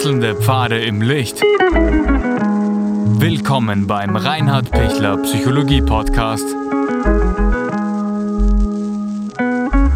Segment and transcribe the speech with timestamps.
[0.00, 1.42] Wechselnde Pfade im Licht.
[3.20, 6.46] Willkommen beim Reinhard Pichler Psychologie Podcast.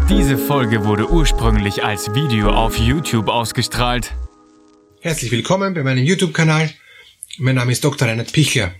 [0.07, 4.13] Diese Folge wurde ursprünglich als Video auf YouTube ausgestrahlt.
[5.01, 6.71] Herzlich willkommen bei meinem YouTube-Kanal.
[7.39, 8.07] Mein Name ist Dr.
[8.07, 8.75] Reinhard Pichler.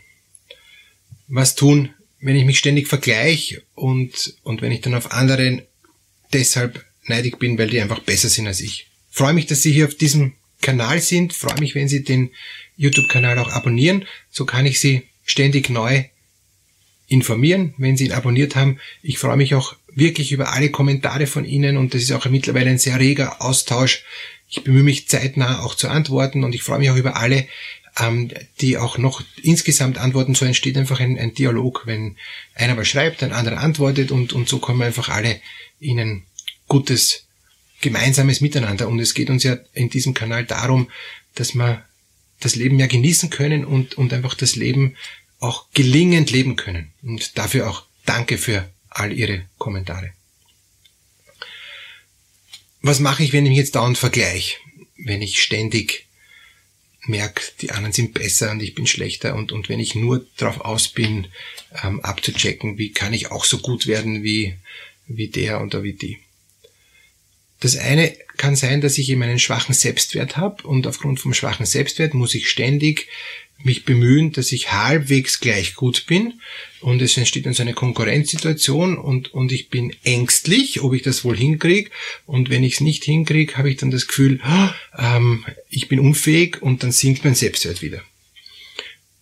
[1.28, 1.90] Was tun,
[2.20, 5.64] wenn ich mich ständig vergleiche und, und wenn ich dann auf anderen
[6.34, 8.86] deshalb neidig bin, weil die einfach besser sind als ich.
[9.10, 11.34] Freue mich, dass Sie hier auf diesem Kanal sind.
[11.34, 12.32] Freue mich, wenn Sie den
[12.76, 14.06] YouTube-Kanal auch abonnieren.
[14.32, 16.06] So kann ich Sie ständig neu
[17.08, 18.80] informieren, wenn Sie ihn abonniert haben.
[19.04, 22.72] Ich freue mich auch wirklich über alle Kommentare von Ihnen und das ist auch mittlerweile
[22.72, 24.04] ein sehr reger Austausch.
[24.50, 27.48] Ich bemühe mich zeitnah auch zu antworten und ich freue mich auch über alle,
[28.00, 30.34] ähm, die auch noch insgesamt antworten.
[30.34, 32.18] So entsteht einfach ein, ein Dialog, wenn
[32.56, 35.40] einer was schreibt, ein anderer antwortet und, und so kommen einfach alle
[35.80, 36.24] Ihnen
[36.68, 37.25] gutes
[37.86, 38.88] gemeinsames Miteinander.
[38.88, 40.90] Und es geht uns ja in diesem Kanal darum,
[41.36, 41.86] dass wir
[42.40, 44.96] das Leben ja genießen können und, und einfach das Leben
[45.40, 46.92] auch gelingend leben können.
[47.04, 50.14] Und dafür auch danke für all Ihre Kommentare.
[52.82, 54.58] Was mache ich, wenn ich jetzt dauernd vergleiche?
[54.98, 56.08] Wenn ich ständig
[57.06, 60.62] merke, die anderen sind besser und ich bin schlechter und, und wenn ich nur darauf
[60.62, 61.28] aus bin,
[61.84, 64.56] ähm, abzuchecken, wie kann ich auch so gut werden wie,
[65.06, 66.18] wie der oder wie die.
[67.66, 71.66] Das eine kann sein, dass ich eben einen schwachen Selbstwert habe und aufgrund vom schwachen
[71.66, 73.08] Selbstwert muss ich ständig
[73.58, 76.40] mich bemühen, dass ich halbwegs gleich gut bin
[76.80, 81.26] und es entsteht dann so eine Konkurrenzsituation und, und ich bin ängstlich, ob ich das
[81.26, 81.90] wohl hinkriege
[82.28, 86.00] und wenn ich es nicht hinkriege, habe ich dann das Gefühl, oh, ähm, ich bin
[86.00, 88.04] unfähig und dann sinkt mein Selbstwert wieder.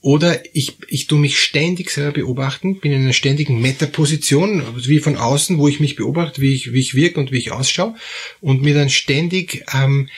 [0.04, 5.16] Oder ich, ich tu mich ständig selber beobachten, bin in einer ständigen Metaposition, wie von
[5.16, 7.96] außen, wo ich mich beobachte, wie ich, wie ich wirke und wie ich ausschaue
[8.42, 10.10] und mir dann ständig ähm,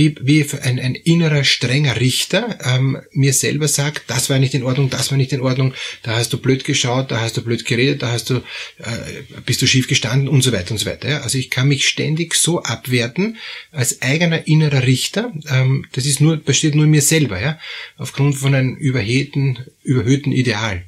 [0.00, 4.62] wie, wie ein, ein innerer strenger Richter ähm, mir selber sagt, das war nicht in
[4.62, 7.66] Ordnung, das war nicht in Ordnung, da hast du blöd geschaut, da hast du blöd
[7.66, 11.10] geredet, da hast du, äh, bist du schief gestanden und so weiter und so weiter.
[11.10, 11.20] Ja?
[11.20, 13.36] Also ich kann mich ständig so abwerten
[13.72, 15.32] als eigener innerer Richter.
[15.50, 17.58] Ähm, das ist nur, besteht nur in mir selber, ja,
[17.98, 20.82] aufgrund von einem überhöhten, überhöhten Ideal.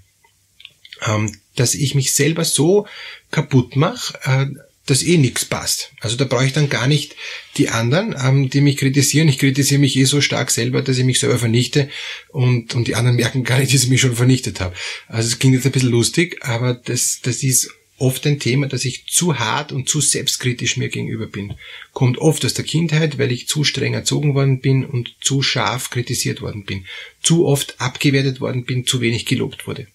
[1.07, 2.87] Ähm, dass ich mich selber so
[3.31, 4.47] kaputt mache, äh,
[4.87, 5.93] dass eh nichts passt.
[6.01, 7.15] Also da brauche ich dann gar nicht
[7.57, 9.29] die anderen, ähm, die mich kritisieren.
[9.29, 11.89] Ich kritisiere mich eh so stark selber, dass ich mich selber vernichte
[12.29, 14.75] und, und die anderen merken gar nicht, dass ich mich schon vernichtet habe.
[15.07, 18.85] Also es klingt jetzt ein bisschen lustig, aber das, das ist oft ein Thema, dass
[18.85, 21.55] ich zu hart und zu selbstkritisch mir gegenüber bin.
[21.93, 25.91] Kommt oft aus der Kindheit, weil ich zu streng erzogen worden bin und zu scharf
[25.91, 26.85] kritisiert worden bin.
[27.23, 29.87] Zu oft abgewertet worden bin, zu wenig gelobt wurde.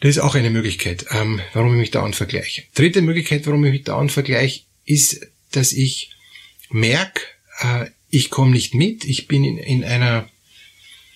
[0.00, 2.62] Das ist auch eine Möglichkeit, ähm, warum ich mich dauernd vergleiche.
[2.74, 6.10] Dritte Möglichkeit, warum ich mich dauernd vergleiche, ist, dass ich
[6.70, 7.20] merke,
[7.60, 10.28] äh, ich komme nicht mit, ich bin in, in einer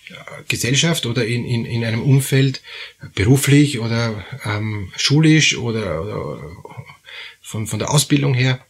[0.08, 2.60] äh, Gesellschaft oder in, in, in einem Umfeld,
[3.14, 6.42] beruflich oder ähm, schulisch oder, oder
[7.40, 8.64] von, von der Ausbildung her,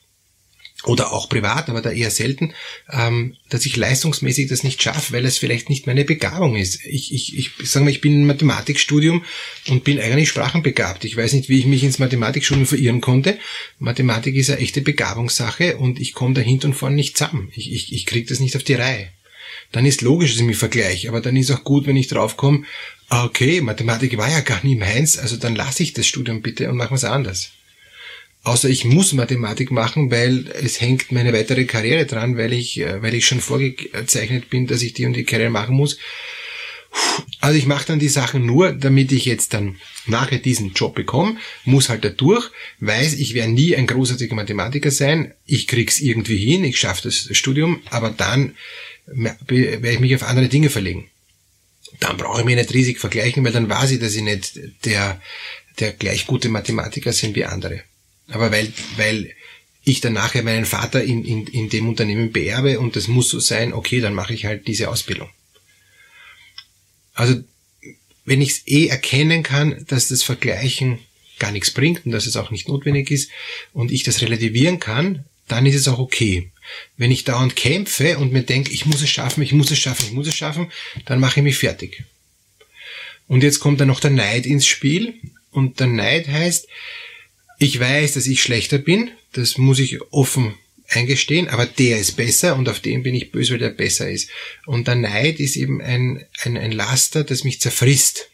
[0.86, 2.52] oder auch privat, aber da eher selten,
[2.90, 6.84] ähm, dass ich leistungsmäßig das nicht schaffe, weil es vielleicht nicht meine Begabung ist.
[6.84, 9.24] Ich, ich, ich sage mal, ich bin im Mathematikstudium
[9.68, 11.04] und bin eigentlich sprachenbegabt.
[11.04, 13.38] Ich weiß nicht, wie ich mich ins Mathematikstudium verirren konnte.
[13.78, 17.50] Mathematik ist eine echte Begabungssache und ich komme da hinten und vorne nicht zusammen.
[17.54, 19.08] Ich, ich, ich kriege das nicht auf die Reihe.
[19.72, 22.64] Dann ist logisch, dass ich mich vergleiche, aber dann ist auch gut, wenn ich draufkomme,
[23.08, 26.76] okay, Mathematik war ja gar nie meins, also dann lasse ich das Studium bitte und
[26.76, 27.50] mache was anders.
[28.44, 33.02] Außer ich muss Mathematik machen, weil es hängt meine weitere Karriere dran, weil ich, äh,
[33.02, 35.98] weil ich schon vorgezeichnet bin, dass ich die und die Karriere machen muss.
[37.40, 41.38] Also ich mache dann die Sachen nur, damit ich jetzt dann nachher diesen Job bekomme,
[41.64, 42.50] muss halt da durch,
[42.80, 47.28] weiß, ich werde nie ein großartiger Mathematiker sein, ich krieg's irgendwie hin, ich schaffe das
[47.36, 48.54] Studium, aber dann
[49.06, 51.10] werde ich mich auf andere Dinge verlegen.
[52.00, 55.20] Dann brauche ich mich nicht riesig vergleichen, weil dann weiß ich, dass ich nicht der,
[55.80, 57.82] der gleich gute Mathematiker sind wie andere.
[58.28, 59.32] Aber weil, weil
[59.84, 63.38] ich dann nachher meinen Vater in, in, in dem Unternehmen beerbe und das muss so
[63.38, 65.28] sein, okay, dann mache ich halt diese Ausbildung.
[67.12, 67.42] Also
[68.24, 70.98] wenn ich es eh erkennen kann, dass das Vergleichen
[71.38, 73.30] gar nichts bringt und dass es auch nicht notwendig ist
[73.72, 76.50] und ich das relativieren kann, dann ist es auch okay.
[76.96, 80.06] Wenn ich dauernd kämpfe und mir denke, ich muss es schaffen, ich muss es schaffen,
[80.06, 80.72] ich muss es schaffen,
[81.04, 82.04] dann mache ich mich fertig.
[83.26, 85.14] Und jetzt kommt dann noch der Neid ins Spiel
[85.50, 86.66] und der Neid heißt,
[87.58, 90.54] ich weiß, dass ich schlechter bin, das muss ich offen
[90.88, 94.30] eingestehen, aber der ist besser und auf den bin ich böse, weil der besser ist.
[94.66, 98.30] Und der Neid ist eben ein, ein, ein Laster, das mich zerfrisst.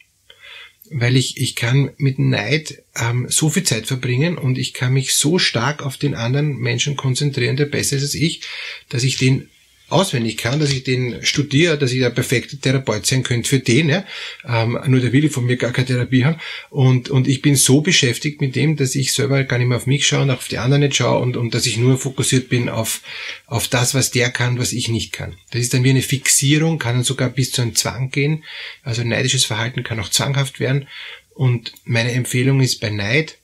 [0.93, 5.13] Weil ich, ich kann mit Neid ähm, so viel Zeit verbringen und ich kann mich
[5.13, 8.41] so stark auf den anderen Menschen konzentrieren, der besser ist als ich,
[8.89, 9.49] dass ich den
[9.91, 13.89] auswendig kann, dass ich den studiere, dass ich der perfekte Therapeut sein könnte für den,
[13.89, 14.05] ja.
[14.47, 16.39] Ähm, nur der will von mir gar keine Therapie haben.
[16.69, 19.87] Und, und ich bin so beschäftigt mit dem, dass ich selber gar nicht mehr auf
[19.87, 22.69] mich schaue und auf die anderen nicht schaue und, und dass ich nur fokussiert bin
[22.69, 23.01] auf,
[23.45, 25.35] auf das, was der kann, was ich nicht kann.
[25.51, 28.43] Das ist dann wie eine Fixierung, kann dann sogar bis zu einem Zwang gehen.
[28.83, 30.87] Also neidisches Verhalten kann auch zwanghaft werden.
[31.33, 33.37] Und meine Empfehlung ist bei Neid,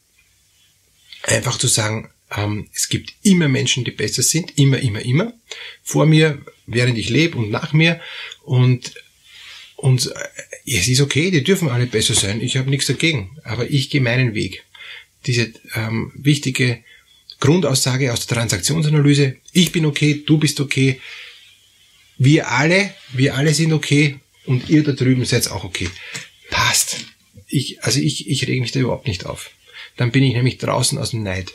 [1.24, 2.10] einfach zu sagen,
[2.74, 5.34] es gibt immer Menschen, die besser sind, immer, immer, immer.
[5.82, 8.02] Vor mir, während ich lebe und nach mir.
[8.44, 8.94] Und,
[9.78, 12.42] und äh, es ist okay, die dürfen alle besser sein.
[12.42, 13.38] Ich habe nichts dagegen.
[13.44, 14.64] Aber ich gehe meinen Weg.
[15.26, 16.84] Diese ähm, wichtige
[17.40, 21.00] Grundaussage aus der Transaktionsanalyse, ich bin okay, du bist okay,
[22.18, 25.90] wir alle, wir alle sind okay und ihr da drüben seid auch okay.
[26.50, 27.06] Passt.
[27.48, 29.52] Ich, also ich, ich reg mich da überhaupt nicht auf.
[29.96, 31.54] Dann bin ich nämlich draußen aus dem Neid.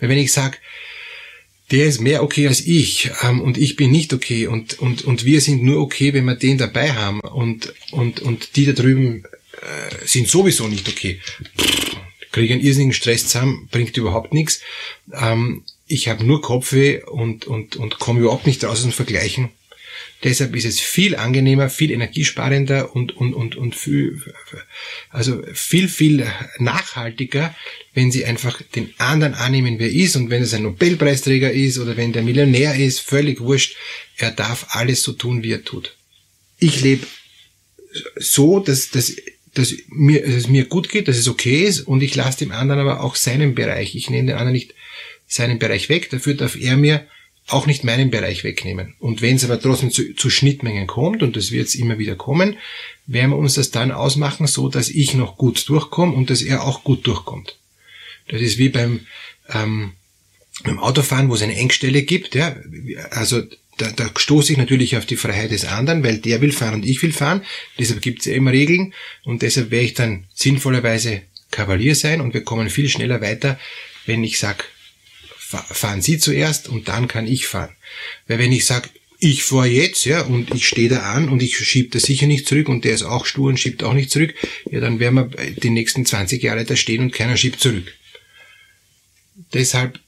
[0.00, 0.58] Weil wenn ich sage,
[1.70, 5.24] der ist mehr okay als ich ähm, und ich bin nicht okay und, und, und
[5.24, 9.24] wir sind nur okay, wenn wir den dabei haben und, und, und die da drüben
[9.60, 11.20] äh, sind sowieso nicht okay.
[11.58, 11.98] Pff,
[12.32, 14.60] kriege einen irrsinnigen Stress zusammen, bringt überhaupt nichts.
[15.12, 19.50] Ähm, ich habe nur Kopfweh und, und, und komme überhaupt nicht raus aus dem Vergleichen.
[20.24, 24.20] Deshalb ist es viel angenehmer, viel energiesparender und, und, und, und viel,
[25.10, 26.26] also viel, viel
[26.58, 27.54] nachhaltiger,
[27.94, 30.16] wenn Sie einfach den anderen annehmen, wer ist.
[30.16, 33.76] Und wenn es ein Nobelpreisträger ist oder wenn der Millionär ist, völlig wurscht.
[34.16, 35.94] Er darf alles so tun, wie er tut.
[36.58, 37.06] Ich lebe
[38.16, 39.14] so, dass, dass,
[39.54, 42.50] dass, mir, dass es mir gut geht, dass es okay ist und ich lasse dem
[42.50, 43.94] anderen aber auch seinen Bereich.
[43.94, 44.74] Ich nehme den anderen nicht
[45.28, 46.10] seinen Bereich weg.
[46.10, 47.06] Dafür darf er mir
[47.48, 48.94] auch nicht meinen Bereich wegnehmen.
[48.98, 52.14] Und wenn es aber trotzdem zu, zu Schnittmengen kommt, und das wird es immer wieder
[52.14, 52.56] kommen,
[53.06, 56.64] werden wir uns das dann ausmachen, so dass ich noch gut durchkomme und dass er
[56.64, 57.58] auch gut durchkommt.
[58.28, 59.00] Das ist wie beim,
[59.48, 59.92] ähm,
[60.62, 62.34] beim Autofahren, wo es eine Engstelle gibt.
[62.34, 62.54] Ja,
[63.10, 63.42] also
[63.78, 66.84] da, da stoße ich natürlich auf die Freiheit des anderen, weil der will fahren und
[66.84, 67.44] ich will fahren.
[67.78, 68.92] Deshalb gibt es ja immer Regeln
[69.24, 73.58] und deshalb werde ich dann sinnvollerweise Kavalier sein und wir kommen viel schneller weiter,
[74.04, 74.66] wenn ich sag
[75.48, 77.74] fahren Sie zuerst und dann kann ich fahren.
[78.26, 78.90] Weil wenn ich sage,
[79.20, 82.46] ich fahre jetzt, ja, und ich stehe da an und ich schiebe das sicher nicht
[82.46, 84.34] zurück und der ist auch stur und schiebt auch nicht zurück,
[84.70, 87.92] ja, dann werden wir die nächsten 20 Jahre da stehen und keiner schiebt zurück.
[89.52, 89.98] Deshalb,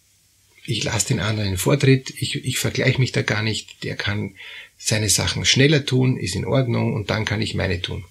[0.64, 4.36] ich lasse den anderen den Vortritt, ich, ich vergleiche mich da gar nicht, der kann
[4.78, 8.04] seine Sachen schneller tun, ist in Ordnung und dann kann ich meine tun.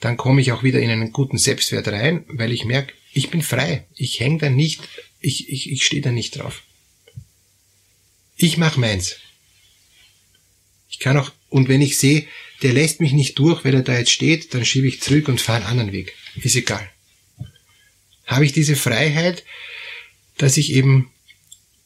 [0.00, 3.42] Dann komme ich auch wieder in einen guten Selbstwert rein, weil ich merke, ich bin
[3.42, 3.86] frei.
[3.94, 4.80] Ich hänge da nicht
[5.20, 6.62] ich, ich, ich stehe da nicht drauf.
[8.36, 9.16] Ich mach meins.
[10.88, 12.26] Ich kann auch, und wenn ich sehe,
[12.62, 15.40] der lässt mich nicht durch, weil er da jetzt steht, dann schiebe ich zurück und
[15.40, 16.14] fahre einen anderen Weg.
[16.36, 16.90] Ist egal.
[18.24, 19.44] Habe ich diese Freiheit,
[20.36, 21.10] dass ich eben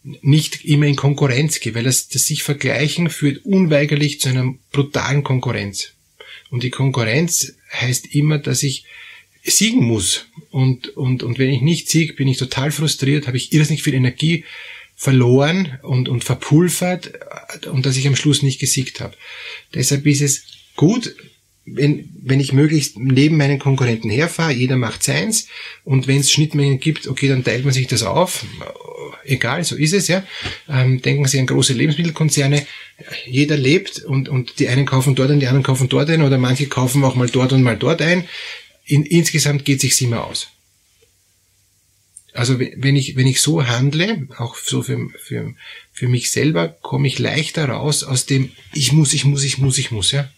[0.02, 5.24] nicht immer in Konkurrenz gehe, weil das, das sich vergleichen führt unweigerlich zu einer brutalen
[5.24, 5.92] Konkurrenz.
[6.50, 8.84] Und die Konkurrenz heißt immer, dass ich
[9.44, 10.26] siegen muss.
[10.50, 13.94] Und, und, und wenn ich nicht siege, bin ich total frustriert, habe ich irrsinnig viel
[13.94, 14.44] Energie
[14.96, 17.12] verloren und, und verpulvert
[17.70, 19.16] und dass ich am Schluss nicht gesiegt habe.
[19.74, 20.44] Deshalb ist es
[20.76, 21.14] gut,
[21.66, 25.48] wenn, wenn ich möglichst neben meinen Konkurrenten herfahre, jeder macht seins
[25.82, 28.44] und wenn es Schnittmengen gibt, okay, dann teilt man sich das auf.
[29.24, 30.22] Egal, so ist es ja.
[30.68, 32.66] Ähm, denken Sie an große Lebensmittelkonzerne.
[33.26, 36.36] Jeder lebt und, und die einen kaufen dort und die anderen kaufen dort ein oder
[36.36, 38.28] manche kaufen auch mal dort und mal dort ein
[38.84, 40.48] in, insgesamt geht sich's immer aus.
[42.32, 45.54] Also wenn ich, wenn ich so handle, auch so für, für,
[45.92, 49.78] für mich selber, komme ich leichter raus aus dem ich muss, ich muss, ich muss,
[49.78, 50.28] ich muss, ja.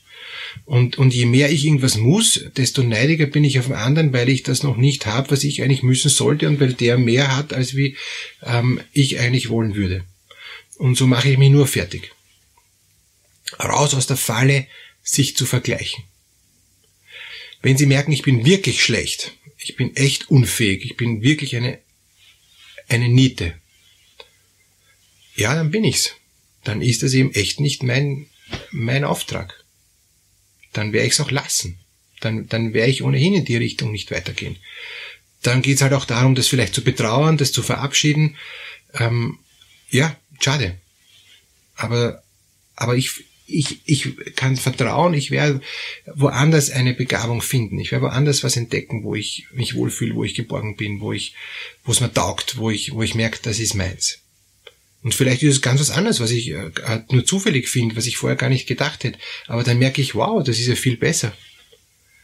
[0.65, 4.29] Und, und je mehr ich irgendwas muss, desto neidiger bin ich auf den anderen, weil
[4.29, 7.53] ich das noch nicht habe, was ich eigentlich müssen sollte und weil der mehr hat,
[7.53, 7.97] als wie
[8.43, 10.05] ähm, ich eigentlich wollen würde.
[10.77, 12.13] Und so mache ich mich nur fertig.
[13.59, 14.67] Raus aus der Falle,
[15.03, 16.05] sich zu vergleichen.
[17.63, 21.79] Wenn Sie merken, ich bin wirklich schlecht, ich bin echt unfähig, ich bin wirklich eine,
[22.89, 23.55] eine Niete,
[25.37, 26.13] ja, dann bin ich's.
[26.65, 28.27] Dann ist das eben echt nicht mein,
[28.71, 29.65] mein Auftrag.
[30.73, 31.79] Dann werde ich's auch lassen.
[32.21, 34.57] Dann, dann werde ich ohnehin in die Richtung nicht weitergehen.
[35.43, 38.37] Dann geht's halt auch darum, das vielleicht zu betrauern, das zu verabschieden.
[38.95, 39.39] Ähm,
[39.91, 40.79] ja, schade.
[41.77, 42.23] Aber,
[42.75, 45.61] aber ich, ich, ich kann vertrauen, ich werde
[46.15, 47.79] woanders eine Begabung finden.
[47.79, 51.35] Ich werde woanders was entdecken, wo ich mich wohlfühle, wo ich geborgen bin, wo ich,
[51.85, 54.19] wo es mir taugt, wo ich, wo ich merke, das ist meins.
[55.03, 56.71] Und vielleicht ist es ganz was anderes, was ich äh,
[57.11, 59.19] nur zufällig finde, was ich vorher gar nicht gedacht hätte.
[59.47, 61.33] Aber dann merke ich, wow, das ist ja viel besser.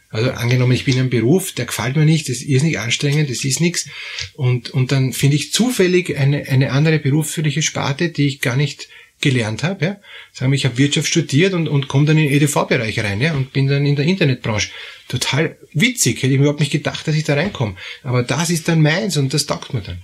[0.09, 3.29] Also angenommen, ich bin in einem Beruf, der gefällt mir nicht, das ist nicht anstrengend,
[3.29, 3.87] das ist nichts.
[4.35, 8.89] Und, und dann finde ich zufällig eine, eine andere berufliche Sparte, die ich gar nicht
[9.23, 9.85] gelernt habe.
[9.85, 9.97] Ja?
[10.31, 13.33] Sagen ich habe Wirtschaft studiert und, und komme dann in den EDV-Bereich rein ja?
[13.33, 14.69] und bin dann in der Internetbranche.
[15.07, 17.75] Total witzig, hätte ich überhaupt nicht gedacht, dass ich da reinkomme.
[18.03, 19.99] Aber das ist dann meins und das taugt mir dann.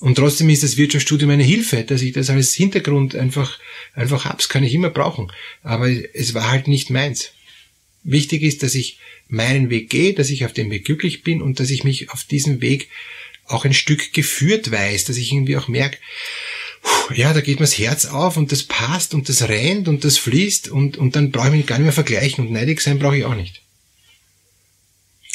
[0.00, 3.58] Und trotzdem ist das Wirtschaftsstudium eine Hilfe, dass ich das als Hintergrund einfach,
[3.94, 5.32] einfach hab's, kann ich immer brauchen.
[5.62, 7.32] Aber es war halt nicht meins.
[8.04, 11.58] Wichtig ist, dass ich meinen Weg gehe, dass ich auf dem Weg glücklich bin und
[11.58, 12.88] dass ich mich auf diesem Weg
[13.48, 15.98] auch ein Stück geführt weiß, dass ich irgendwie auch merke,
[17.14, 20.18] ja, da geht mir das Herz auf und das passt und das rennt und das
[20.18, 23.16] fließt und, und dann brauche ich mich gar nicht mehr vergleichen und neidig sein brauche
[23.16, 23.62] ich auch nicht.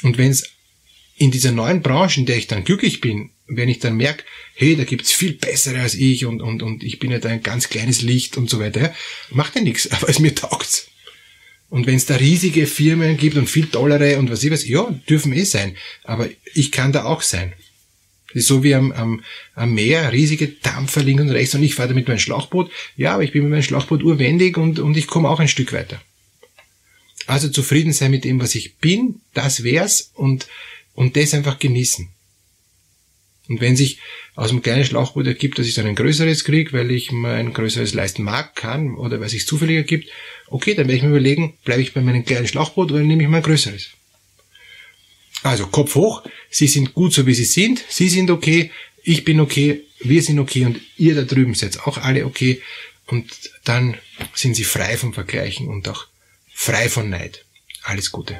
[0.03, 0.49] Und wenn es
[1.15, 4.23] in dieser neuen Branche, in der ich dann glücklich bin, wenn ich dann merke,
[4.55, 7.43] hey, da gibt's viel bessere als ich und, und, und ich bin ja da ein
[7.43, 8.93] ganz kleines Licht und so weiter,
[9.29, 10.87] macht ja nichts, aber es mir taugt's.
[11.69, 14.91] Und wenn es da riesige Firmen gibt und viel tollere und was ich weiß, ja,
[15.09, 17.53] dürfen eh sein, aber ich kann da auch sein.
[18.33, 19.23] So wie am, am,
[19.55, 22.71] am Meer, riesige Dampfer links und rechts und ich fahre da mit meinem Schlauchboot.
[22.95, 25.73] Ja, aber ich bin mit meinem Schlauchboot urwendig und, und ich komme auch ein Stück
[25.73, 26.01] weiter.
[27.27, 30.47] Also zufrieden sein mit dem, was ich bin, das wär's und,
[30.93, 32.09] und das einfach genießen.
[33.49, 33.99] Und wenn sich
[34.35, 37.53] aus dem kleinen Schlauchboot ergibt, dass ich dann ein größeres kriege, weil ich mir ein
[37.53, 40.09] größeres leisten mag, kann oder weil es sich zufällig ergibt,
[40.47, 43.29] okay, dann werde ich mir überlegen, bleibe ich bei meinem kleinen Schlauchboot oder nehme ich
[43.29, 43.89] mal ein größeres.
[45.43, 48.71] Also Kopf hoch, Sie sind gut so wie Sie sind, Sie sind okay,
[49.03, 50.65] ich bin okay, wir sind okay.
[50.65, 52.61] Und ihr da drüben seid auch alle okay.
[53.07, 53.29] Und
[53.65, 53.97] dann
[54.33, 56.07] sind Sie frei vom Vergleichen und auch
[56.53, 57.45] frei von Neid.
[57.83, 58.39] Alles Gute.